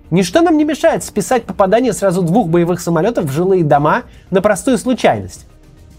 Ничто 0.10 0.42
нам 0.42 0.56
не 0.56 0.64
мешает 0.64 1.04
списать 1.04 1.44
попадание 1.44 1.92
сразу 1.92 2.22
двух 2.22 2.48
боевых 2.48 2.80
самолетов 2.80 3.26
в 3.26 3.32
жилые 3.32 3.66
дома 3.66 4.04
на 4.30 4.42
простую 4.42 4.78
случайность. 4.78 5.48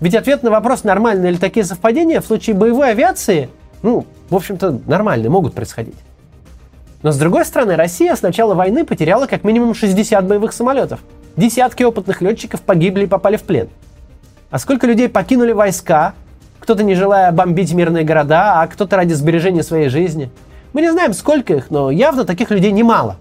Ведь 0.00 0.14
ответ 0.14 0.42
на 0.42 0.50
вопрос, 0.50 0.82
нормальны 0.82 1.26
ли 1.26 1.36
такие 1.36 1.66
совпадения 1.66 2.22
в 2.22 2.26
случае 2.26 2.56
боевой 2.56 2.92
авиации, 2.92 3.50
ну, 3.82 4.06
в 4.30 4.36
общем-то, 4.36 4.80
нормальные, 4.86 5.30
могут 5.30 5.54
происходить. 5.54 5.96
Но 7.02 7.12
с 7.12 7.16
другой 7.16 7.44
стороны, 7.44 7.76
Россия 7.76 8.14
с 8.14 8.22
начала 8.22 8.54
войны 8.54 8.84
потеряла 8.84 9.26
как 9.26 9.44
минимум 9.44 9.74
60 9.74 10.26
боевых 10.26 10.52
самолетов. 10.52 11.00
Десятки 11.36 11.84
опытных 11.84 12.20
летчиков 12.20 12.60
погибли 12.60 13.04
и 13.04 13.06
попали 13.06 13.36
в 13.36 13.42
плен. 13.42 13.68
А 14.50 14.58
сколько 14.58 14.86
людей 14.86 15.08
покинули 15.08 15.52
войска, 15.52 16.14
кто-то 16.58 16.82
не 16.82 16.94
желая 16.94 17.30
бомбить 17.30 17.72
мирные 17.72 18.04
города, 18.04 18.60
а 18.60 18.66
кто-то 18.66 18.96
ради 18.96 19.12
сбережения 19.12 19.62
своей 19.62 19.88
жизни. 19.88 20.30
Мы 20.72 20.82
не 20.82 20.90
знаем, 20.90 21.14
сколько 21.14 21.54
их, 21.54 21.70
но 21.70 21.90
явно 21.90 22.24
таких 22.24 22.50
людей 22.50 22.72
немало. 22.72 23.16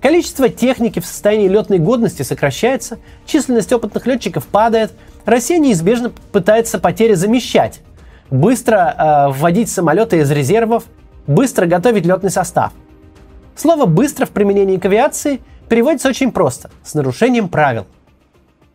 Количество 0.00 0.48
техники 0.48 0.98
в 0.98 1.06
состоянии 1.06 1.46
летной 1.46 1.78
годности 1.78 2.22
сокращается, 2.22 2.98
численность 3.24 3.72
опытных 3.72 4.04
летчиков 4.06 4.46
падает, 4.46 4.92
Россия 5.24 5.58
неизбежно 5.58 6.10
пытается 6.32 6.80
потери 6.80 7.14
замещать, 7.14 7.82
быстро 8.32 8.94
э, 8.98 9.32
вводить 9.32 9.70
самолеты 9.70 10.18
из 10.18 10.30
резервов, 10.30 10.84
быстро 11.26 11.66
готовить 11.66 12.06
летный 12.06 12.30
состав. 12.30 12.72
Слово 13.54 13.86
«быстро» 13.86 14.26
в 14.26 14.30
применении 14.30 14.78
к 14.78 14.86
авиации 14.86 15.40
переводится 15.68 16.08
очень 16.08 16.32
просто, 16.32 16.70
с 16.82 16.94
нарушением 16.94 17.48
правил. 17.48 17.86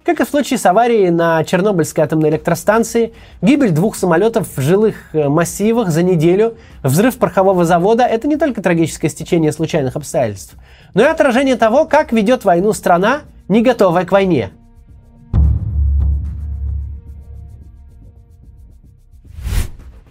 Как 0.06 0.22
и 0.22 0.26
в 0.26 0.30
случае 0.30 0.60
с 0.60 0.66
аварией 0.66 1.10
на 1.10 1.44
Чернобыльской 1.44 2.04
атомной 2.04 2.30
электростанции, 2.30 3.14
гибель 3.42 3.72
двух 3.72 3.98
самолетов 3.98 4.48
в 4.56 4.62
жилых 4.62 5.14
э, 5.14 5.28
массивах 5.28 5.90
за 5.90 6.04
неделю, 6.04 6.56
взрыв 6.84 7.18
порохового 7.18 7.66
завода– 7.66 8.04
это 8.06 8.28
не 8.28 8.38
только 8.38 8.62
трагическое 8.62 9.10
стечение 9.10 9.52
случайных 9.52 9.96
обстоятельств, 9.96 10.54
но 10.94 11.02
и 11.02 11.06
отражение 11.06 11.56
того, 11.56 11.86
как 11.86 12.14
ведет 12.14 12.46
войну 12.46 12.74
страна, 12.74 13.22
не 13.50 13.64
готовая 13.64 14.06
к 14.06 14.12
войне– 14.12 14.52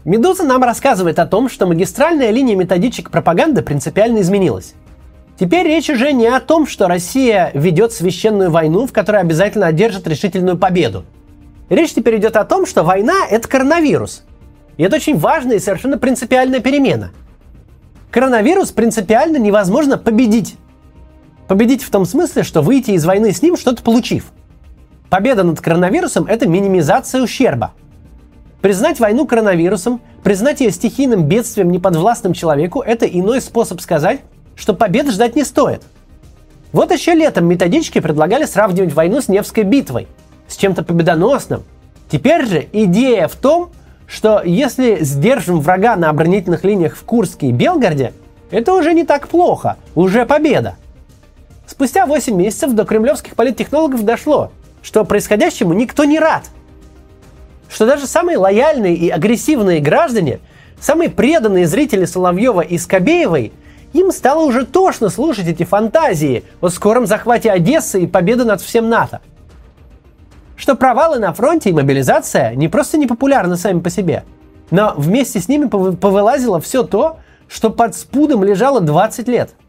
Медуза 0.07 0.45
нам 0.45 0.63
рассказывает 0.63 1.19
о 1.19 1.27
том, 1.27 1.49
что 1.49 1.67
магистральная 1.67 2.31
линия 2.31 2.55
методичек 2.55 3.11
пропаганды 3.11 3.63
принципиально 3.63 4.21
изменилась. 4.21 4.75
Теперь 5.37 5.67
речь 5.67 5.91
уже 5.91 6.13
не 6.13 6.29
о 6.29 6.39
том, 6.39 6.65
что 6.69 6.87
Россия 6.87 7.51
ведет 7.55 7.93
священную 7.93 8.53
войну, 8.53 8.87
в 8.87 8.93
которой 8.93 9.21
обязательно 9.21 9.67
одержит 9.67 10.07
решительную 10.07 10.57
победу. 10.59 11.05
Речь 11.71 11.93
теперь 11.93 12.19
идет 12.19 12.37
о 12.37 12.45
том, 12.45 12.67
что 12.67 12.85
война– 12.85 13.15
это 13.31 13.49
коронавирус. 13.49 14.23
И 14.77 14.85
это 14.85 14.95
очень 14.95 15.19
важная 15.19 15.57
и 15.57 15.59
совершенно 15.59 15.99
принципиальная 15.99 16.61
перемена. 16.61 17.11
Коронавирус 18.13 18.71
принципиально 18.71 19.39
невозможно 19.39 19.99
победить. 19.99 20.55
Победить 21.49 21.83
в 21.83 21.91
том 21.91 22.07
смысле, 22.07 22.45
что 22.45 22.63
выйти 22.63 22.93
из 22.93 23.05
войны 23.05 23.33
с 23.33 23.43
ним, 23.43 23.57
что-то 23.57 23.83
получив. 23.83 24.27
Победа 25.11 25.43
над 25.43 25.61
коронавирусом– 25.61 26.27
это 26.29 26.47
минимизация 26.47 27.21
ущерба– 27.21 27.73
Признать 28.67 28.99
войну 28.99 29.29
коронавирусом, 29.29 30.01
признать 30.25 30.61
ее 30.61 30.73
стихийным 30.73 31.23
бедствием 31.23 31.71
неподвластным 31.71 32.33
человеку– 32.33 32.81
это 32.85 33.07
иной 33.07 33.41
способ 33.41 33.81
сказать, 33.81 34.23
что 34.57 34.75
победы 34.75 35.13
ждать 35.13 35.37
не 35.37 35.45
стоит. 35.45 35.85
Вот 36.73 36.91
еще 36.91 37.15
летом 37.15 37.47
методички 37.47 38.01
предлагали 38.01 38.45
сравнивать 38.45 38.93
войну 38.93 39.21
с 39.21 39.29
Невской 39.29 39.63
битвой, 39.63 40.09
с 40.49 40.57
чем-то 40.57 40.83
победоносным. 40.83 41.63
Теперь 42.11 42.45
же 42.45 42.67
идея 42.73 43.29
в 43.29 43.37
том, 43.37 43.71
что 44.09 44.43
если 44.45 44.97
сдержим 45.05 45.61
врага 45.61 45.95
на 45.95 46.11
оборонительных 46.11 46.65
линиях 46.65 46.97
в 46.97 47.05
Курске 47.05 47.51
и 47.51 47.53
Белгороде, 47.53 48.15
это 48.51 48.75
уже 48.75 48.95
не 48.95 49.05
так 49.05 49.29
плохо, 49.29 49.77
уже 49.95 50.27
победа. 50.27 50.75
Спустя 51.69 52.05
8 52.05 52.35
месяцев 52.35 52.73
до 52.73 52.85
кремлевских 52.85 53.37
политтехнологов 53.37 54.05
дошло, 54.05 54.51
что 54.83 55.05
происходящему 55.05 55.73
никто 55.73 56.03
не 56.03 56.19
рад– 56.19 56.47
что 57.69 57.87
даже 57.87 58.07
самые 58.07 58.39
лояльные 58.39 58.95
и 58.95 59.09
агрессивные 59.09 59.81
граждане, 59.81 60.41
самые 60.81 61.11
преданные 61.11 61.67
зрители 61.67 62.05
Соловьева 62.05 62.61
и 62.61 62.79
Скобеевой, 62.79 63.53
им 63.93 64.13
стало 64.13 64.45
уже 64.45 64.67
тошно 64.67 65.09
слушать 65.09 65.47
эти 65.49 65.65
фантазии 65.65 66.45
о 66.61 66.69
скором 66.69 67.07
захвате 67.07 67.51
Одессы 67.51 68.03
и 68.03 68.07
победы 68.07 68.45
над 68.45 68.61
всем 68.61 68.89
НАТО. 68.89 69.21
Что 70.57 70.75
провалы 70.75 71.19
на 71.19 71.33
фронте 71.33 71.71
и 71.71 71.73
мобилизация 71.73 72.55
не 72.55 72.69
просто 72.69 72.99
не 72.99 73.07
популярны 73.07 73.57
сами 73.57 73.81
по 73.81 73.91
себе, 73.91 74.25
но 74.71 74.95
вместе 74.97 75.41
с 75.41 75.49
ними 75.49 75.67
повылазило 75.67 76.61
все 76.61 76.83
то, 76.83 77.19
что 77.49 77.71
под 77.71 77.95
спудом 77.95 78.43
лежало 78.43 78.81
20 78.81 79.29
лет– 79.29 79.51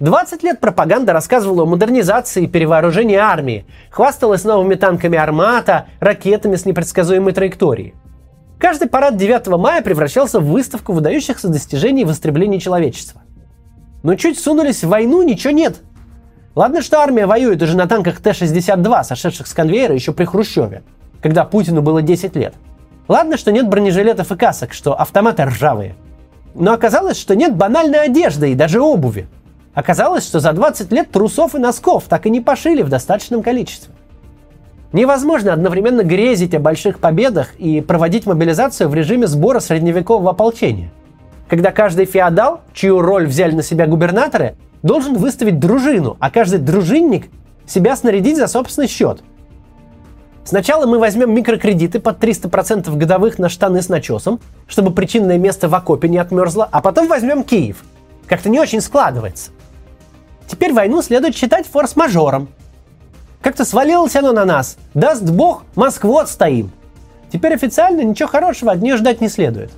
20 0.00 0.42
лет 0.42 0.60
пропаганда 0.60 1.12
рассказывала 1.12 1.64
о 1.64 1.66
модернизации 1.66 2.44
и 2.44 2.46
перевооружении 2.46 3.16
армии, 3.16 3.66
хвасталась 3.90 4.44
новыми 4.44 4.74
танками 4.74 5.18
«Армата», 5.18 5.88
ракетами 6.00 6.56
с 6.56 6.64
непредсказуемой 6.64 7.34
траекторией. 7.34 7.94
Каждый 8.58 8.88
парад 8.88 9.18
9 9.18 9.48
мая 9.58 9.82
превращался 9.82 10.40
в 10.40 10.46
выставку 10.46 10.94
выдающихся 10.94 11.48
достижений 11.48 12.06
в 12.06 12.12
истреблении 12.12 12.58
человечества. 12.58 13.20
Но 14.02 14.14
чуть 14.14 14.38
сунулись 14.38 14.82
в 14.82 14.88
войну, 14.88 15.22
ничего 15.22 15.52
нет. 15.52 15.82
Ладно, 16.54 16.80
что 16.80 17.00
армия 17.00 17.26
воюет 17.26 17.60
уже 17.60 17.76
на 17.76 17.86
танках 17.86 18.20
Т-62, 18.20 19.04
сошедших 19.04 19.46
с 19.46 19.52
конвейера 19.52 19.94
еще 19.94 20.12
при 20.12 20.24
Хрущеве, 20.24 20.82
когда 21.20 21.44
Путину 21.44 21.82
было 21.82 22.00
10 22.00 22.34
лет. 22.36 22.54
Ладно, 23.06 23.36
что 23.36 23.52
нет 23.52 23.68
бронежилетов 23.68 24.32
и 24.32 24.36
касок, 24.36 24.72
что 24.72 24.98
автоматы 24.98 25.44
ржавые. 25.44 25.94
Но 26.54 26.72
оказалось, 26.72 27.18
что 27.18 27.36
нет 27.36 27.54
банальной 27.54 28.04
одежды 28.04 28.52
и 28.52 28.54
даже 28.54 28.80
обуви– 28.80 29.28
Оказалось, 29.74 30.26
что 30.26 30.40
за 30.40 30.52
20 30.52 30.90
лет 30.92 31.10
трусов 31.10 31.54
и 31.54 31.58
носков 31.58 32.04
так 32.08 32.26
и 32.26 32.30
не 32.30 32.40
пошили 32.40 32.82
в 32.82 32.88
достаточном 32.88 33.42
количестве. 33.42 33.94
Невозможно 34.92 35.52
одновременно 35.52 36.02
грезить 36.02 36.54
о 36.54 36.58
больших 36.58 36.98
победах 36.98 37.54
и 37.58 37.80
проводить 37.80 38.26
мобилизацию 38.26 38.88
в 38.88 38.94
режиме 38.94 39.28
сбора 39.28 39.60
средневекового 39.60 40.30
ополчения. 40.30 40.90
Когда 41.48 41.70
каждый 41.70 42.06
феодал, 42.06 42.62
чью 42.72 43.00
роль 43.00 43.26
взяли 43.26 43.54
на 43.54 43.62
себя 43.62 43.86
губернаторы, 43.86 44.56
должен 44.82 45.16
выставить 45.16 45.60
дружину, 45.60 46.16
а 46.18 46.30
каждый 46.30 46.58
дружинник 46.58 47.26
себя 47.66 47.94
снарядить 47.94 48.36
за 48.36 48.48
собственный 48.48 48.88
счет. 48.88 49.22
Сначала 50.44 50.86
мы 50.86 50.98
возьмем 50.98 51.32
микрокредиты 51.32 52.00
под 52.00 52.22
300% 52.22 52.92
годовых 52.96 53.38
на 53.38 53.48
штаны 53.48 53.82
с 53.82 53.88
начесом, 53.88 54.40
чтобы 54.66 54.90
причинное 54.90 55.38
место 55.38 55.68
в 55.68 55.74
окопе 55.74 56.08
не 56.08 56.18
отмерзло, 56.18 56.68
а 56.70 56.80
потом 56.80 57.06
возьмем 57.06 57.44
Киев. 57.44 57.84
Как-то 58.26 58.48
не 58.48 58.58
очень 58.58 58.80
складывается. 58.80 59.50
Теперь 60.50 60.72
войну 60.72 61.00
следует 61.00 61.36
считать 61.36 61.64
форс-мажором. 61.68 62.48
Как-то 63.40 63.64
свалилось 63.64 64.16
оно 64.16 64.32
на 64.32 64.44
нас. 64.44 64.78
Даст 64.94 65.22
бог, 65.22 65.62
Москву 65.76 66.18
отстоим. 66.18 66.72
Теперь 67.32 67.54
официально 67.54 68.00
ничего 68.00 68.28
хорошего 68.28 68.72
от 68.72 68.82
нее 68.82 68.96
ждать 68.96 69.20
не 69.20 69.28
следует. 69.28 69.70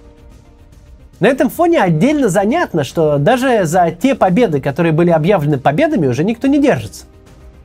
На 1.21 1.27
этом 1.27 1.51
фоне 1.51 1.83
отдельно 1.83 2.31
занятно, 2.31 2.85
что 2.85 3.19
даже 3.19 3.67
за 3.67 3.91
те 3.91 4.15
победы, 4.15 4.63
которые 4.63 4.93
были 4.93 5.11
объявлены 5.11 5.59
победами, 5.59 6.07
уже 6.07 6.25
никто 6.25 6.49
не 6.49 6.59
держится. 6.59 7.05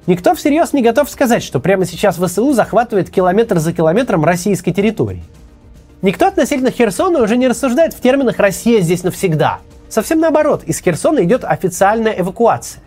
Никто 0.05 0.35
всерьез 0.35 0.73
не 0.73 0.81
готов 0.83 1.09
сказать, 1.09 1.43
что 1.43 1.61
прямо 1.61 1.85
сейчас 1.85 2.17
ВСУ 2.17 2.51
захватывает 2.51 3.09
километр 3.09 3.59
за 3.59 3.71
километром 3.71 4.25
российской 4.25 4.73
территории. 4.73 5.23
Никто 6.01 6.27
относительно 6.27 6.71
Херсона 6.71 7.23
уже 7.23 7.37
не 7.37 7.47
рассуждает 7.47 7.93
в 7.93 8.01
терминах 8.01 8.37
«Россия 8.37 8.81
здесь 8.81 9.03
навсегда». 9.03 9.59
Совсем 9.87 10.19
наоборот, 10.19 10.65
из 10.65 10.81
Херсона 10.81 11.23
идет 11.23 11.45
официальная 11.45 12.11
эвакуация. 12.11 12.81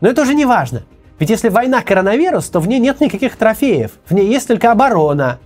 Но 0.00 0.08
это 0.08 0.22
уже 0.22 0.34
не 0.34 0.44
важно. 0.44 0.82
Ведь 1.18 1.30
если 1.30 1.48
война 1.48 1.82
коронавирус, 1.82 2.48
то 2.48 2.60
в 2.60 2.68
ней 2.68 2.78
нет 2.78 3.00
никаких 3.00 3.36
трофеев. 3.36 3.92
В 4.06 4.12
ней 4.12 4.28
есть 4.28 4.48
только 4.48 4.70
оборона. 4.70 5.38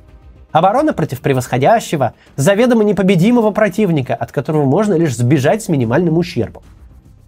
Оборона 0.50 0.92
против 0.92 1.20
превосходящего, 1.20 2.14
заведомо 2.34 2.82
непобедимого 2.82 3.52
противника, 3.52 4.16
от 4.16 4.32
которого 4.32 4.64
можно 4.64 4.94
лишь 4.94 5.16
сбежать 5.16 5.62
с 5.62 5.68
минимальным 5.68 6.18
ущербом. 6.18 6.64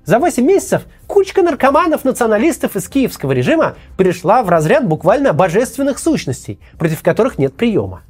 За 0.05 0.19
8 0.19 0.45
месяцев 0.45 0.83
кучка 1.07 1.43
наркоманов-националистов 1.43 2.75
из 2.75 2.89
киевского 2.89 3.31
режима 3.31 3.77
перешла 3.97 4.43
в 4.43 4.49
разряд 4.49 4.89
буквально 4.89 5.33
божественных 5.33 6.01
сущностей, 6.01 6.59
против 6.77 7.03
которых 7.03 7.39
нет 7.39 7.55
приема. 7.55 8.03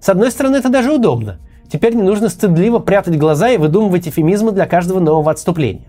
С 0.00 0.08
одной 0.08 0.32
стороны, 0.32 0.56
это 0.56 0.68
даже 0.68 0.92
удобно. 0.92 1.38
Теперь 1.70 1.94
не 1.94 2.02
нужно 2.02 2.28
стыдливо 2.28 2.80
прятать 2.80 3.16
глаза 3.16 3.50
и 3.50 3.58
выдумывать 3.58 4.08
эфемизмы 4.08 4.50
для 4.50 4.66
каждого 4.66 4.98
нового 4.98 5.30
отступления. 5.30 5.86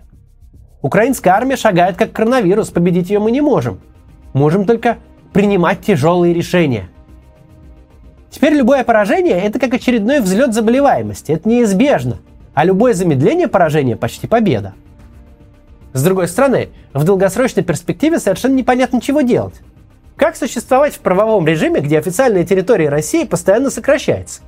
Украинская 0.82 1.34
армия 1.34 1.56
шагает 1.56 1.96
как 1.96 2.12
коронавирус, 2.12 2.70
победить 2.70 3.10
ее 3.10 3.18
мы 3.18 3.30
не 3.30 3.40
можем. 3.40 3.80
Можем 4.32 4.64
только 4.64 4.98
принимать 5.32 5.82
тяжелые 5.82 6.32
решения. 6.32 6.88
Теперь 8.30 8.54
любое 8.54 8.84
поражение– 8.84 9.40
это 9.42 9.58
как 9.58 9.74
очередной 9.74 10.20
взлет 10.20 10.54
заболеваемости. 10.54 11.32
Это 11.32 11.48
неизбежно. 11.48 12.18
А 12.54 12.64
любое 12.64 12.94
замедление 12.94 13.48
поражения– 13.48 13.96
почти 13.98 14.26
победа. 14.26 14.74
С 15.92 16.02
другой 16.04 16.28
стороны, 16.28 16.70
в 16.94 17.04
долгосрочной 17.04 17.64
перспективе 17.64 18.18
совершенно 18.18 18.54
непонятно, 18.54 19.00
чего 19.00 19.20
делать. 19.22 19.54
Как 20.16 20.36
существовать 20.36 20.94
в 20.94 21.00
правовом 21.00 21.46
режиме, 21.46 21.80
где 21.80 21.98
официальная 21.98 22.44
территория 22.44 22.88
России 22.88 23.24
постоянно 23.24 23.70
сокращается? 23.70 24.42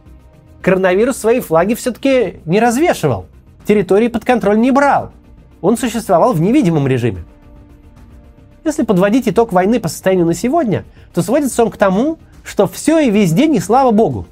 Коронавирус 0.60 1.16
свои 1.16 1.40
флаги 1.40 1.74
все-таки 1.74 2.40
не 2.44 2.60
развешивал, 2.60 3.26
территории 3.66 4.08
под 4.08 4.24
контроль 4.24 4.60
не 4.60 4.70
брал. 4.70 5.10
Он 5.62 5.78
существовал 5.78 6.35
в 6.35 6.40
невидимом 6.40 6.87
режиме. 6.87 7.25
Если 8.64 8.83
подводить 8.85 9.28
итог 9.28 9.52
войны 9.52 9.81
по 9.81 9.88
состоянию 9.88 10.26
на 10.26 10.35
сегодня, 10.35 10.85
то 11.14 11.23
сводится 11.23 11.62
он 11.64 11.71
к 11.71 11.76
тому, 11.76 12.19
что 12.45 12.66
все 12.66 12.99
и 12.99 13.11
везде 13.11 13.47
не 13.47 13.61
слава 13.61 13.92
богу. 13.92 14.26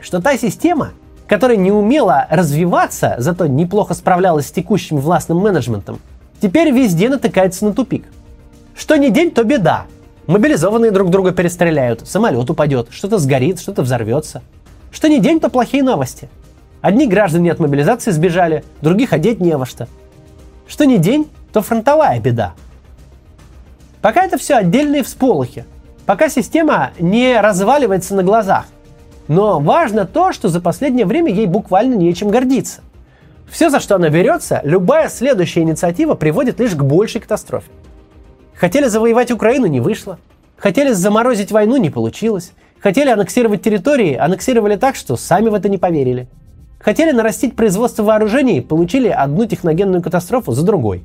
Что 0.00 0.20
та 0.20 0.36
система, 0.36 0.90
которая 1.26 1.56
не 1.56 1.70
умела 1.70 2.26
развиваться, 2.30 3.14
зато 3.18 3.46
неплохо 3.46 3.94
справлялась 3.94 4.48
с 4.48 4.52
текущим 4.52 4.98
властным 4.98 5.38
менеджментом, 5.38 6.00
теперь 6.40 6.72
везде 6.72 7.08
натыкается 7.08 7.64
на 7.64 7.72
тупик. 7.72 8.04
Что 8.74 8.96
не 8.96 9.10
день, 9.10 9.30
то 9.30 9.44
беда. 9.44 9.86
Мобилизованные 10.26 10.90
друг 10.90 11.10
друга 11.10 11.32
перестреляют, 11.32 12.08
самолет 12.08 12.50
упадет, 12.50 12.88
что-то 12.90 13.18
сгорит, 13.18 13.60
что-то 13.60 13.82
взорвется. 13.82 14.42
Что 14.90 15.08
не 15.08 15.20
день, 15.20 15.38
то 15.38 15.48
плохие 15.48 15.82
новости. 15.82 16.28
Одни 16.80 17.06
граждане 17.06 17.52
от 17.52 17.60
мобилизации 17.60 18.10
сбежали, 18.10 18.64
других 18.80 19.12
одеть 19.12 19.40
не 19.40 19.56
во 19.56 19.66
что. 19.66 19.86
Что 20.70 20.86
не 20.86 20.98
день, 20.98 21.28
то 21.52 21.62
фронтовая 21.62 22.20
беда. 22.20 22.54
Пока 24.00 24.22
это 24.22 24.38
все 24.38 24.54
отдельные 24.54 25.02
всполохи. 25.02 25.64
Пока 26.06 26.28
система 26.28 26.92
не 27.00 27.40
разваливается 27.40 28.14
на 28.14 28.22
глазах. 28.22 28.66
Но 29.26 29.58
важно 29.58 30.06
то, 30.06 30.32
что 30.32 30.48
за 30.48 30.60
последнее 30.60 31.06
время 31.06 31.32
ей 31.32 31.46
буквально 31.46 31.94
нечем 31.94 32.28
гордиться. 32.28 32.82
Все, 33.50 33.68
за 33.68 33.80
что 33.80 33.96
она 33.96 34.10
берется, 34.10 34.60
любая 34.62 35.08
следующая 35.08 35.62
инициатива 35.62 36.14
приводит 36.14 36.60
лишь 36.60 36.76
к 36.76 36.82
большей 36.84 37.20
катастрофе. 37.20 37.68
Хотели 38.54 38.86
завоевать 38.86 39.32
Украину, 39.32 39.66
не 39.66 39.80
вышло. 39.80 40.20
Хотели 40.56 40.92
заморозить 40.92 41.50
войну, 41.50 41.78
не 41.78 41.90
получилось. 41.90 42.52
Хотели 42.78 43.10
аннексировать 43.10 43.60
территории, 43.60 44.14
аннексировали 44.14 44.76
так, 44.76 44.94
что 44.94 45.16
сами 45.16 45.48
в 45.48 45.54
это 45.54 45.68
не 45.68 45.78
поверили. 45.78 46.28
Хотели 46.80 47.12
нарастить 47.12 47.54
производство 47.54 48.02
вооружений, 48.02 48.60
получили 48.60 49.08
одну 49.08 49.46
техногенную 49.46 50.02
катастрофу 50.02 50.52
за 50.52 50.64
другой. 50.64 51.04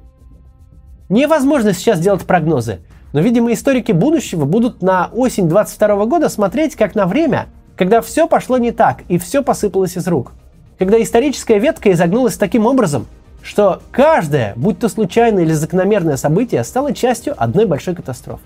Невозможно 1.10 1.74
сейчас 1.74 2.00
делать 2.00 2.25
прогнозы, 2.25 2.79
но, 3.13 3.20
видимо, 3.20 3.53
историки 3.53 3.91
будущего 3.91 4.46
будут 4.46 4.82
на 4.82 5.10
осень 5.13 5.48
22 5.48 6.05
года 6.05 6.29
смотреть 6.29 6.75
как 6.75 6.96
на 6.96 7.05
время, 7.05 7.48
когда 7.75 8.01
все 8.01 8.27
пошло 8.27 8.58
не 8.58 8.72
так 8.72 9.03
и 9.10 9.17
все 9.17 9.44
посыпалось 9.44 9.98
из 9.98 10.08
рук– 10.08 10.32
когда 10.77 11.01
историческая 11.01 11.60
ветка 11.60 11.91
изогнулась 11.91 12.38
таким 12.38 12.65
образом, 12.65 13.08
что 13.41 13.82
каждое, 13.91 14.53
будь 14.55 14.79
то 14.79 14.89
случайное 14.89 15.44
или 15.44 15.53
закономерное 15.53 16.17
событие, 16.17 16.63
стало 16.63 16.94
частью 16.94 17.34
одной 17.41 17.65
большой 17.65 17.96
катастрофы. 17.96 18.44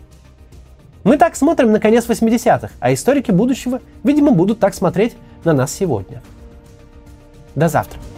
Мы 1.04 1.18
так 1.18 1.36
смотрим 1.36 1.72
на 1.72 1.80
конец 1.80 2.06
80-х, 2.08 2.70
а 2.80 2.94
историки 2.94 3.32
будущего, 3.32 3.82
видимо, 4.04 4.32
будут 4.32 4.60
так 4.60 4.76
смотреть 4.76 5.16
на 5.44 5.54
нас 5.54 5.72
сегодня. 5.72 6.22
das 7.60 7.76
After. 7.76 8.09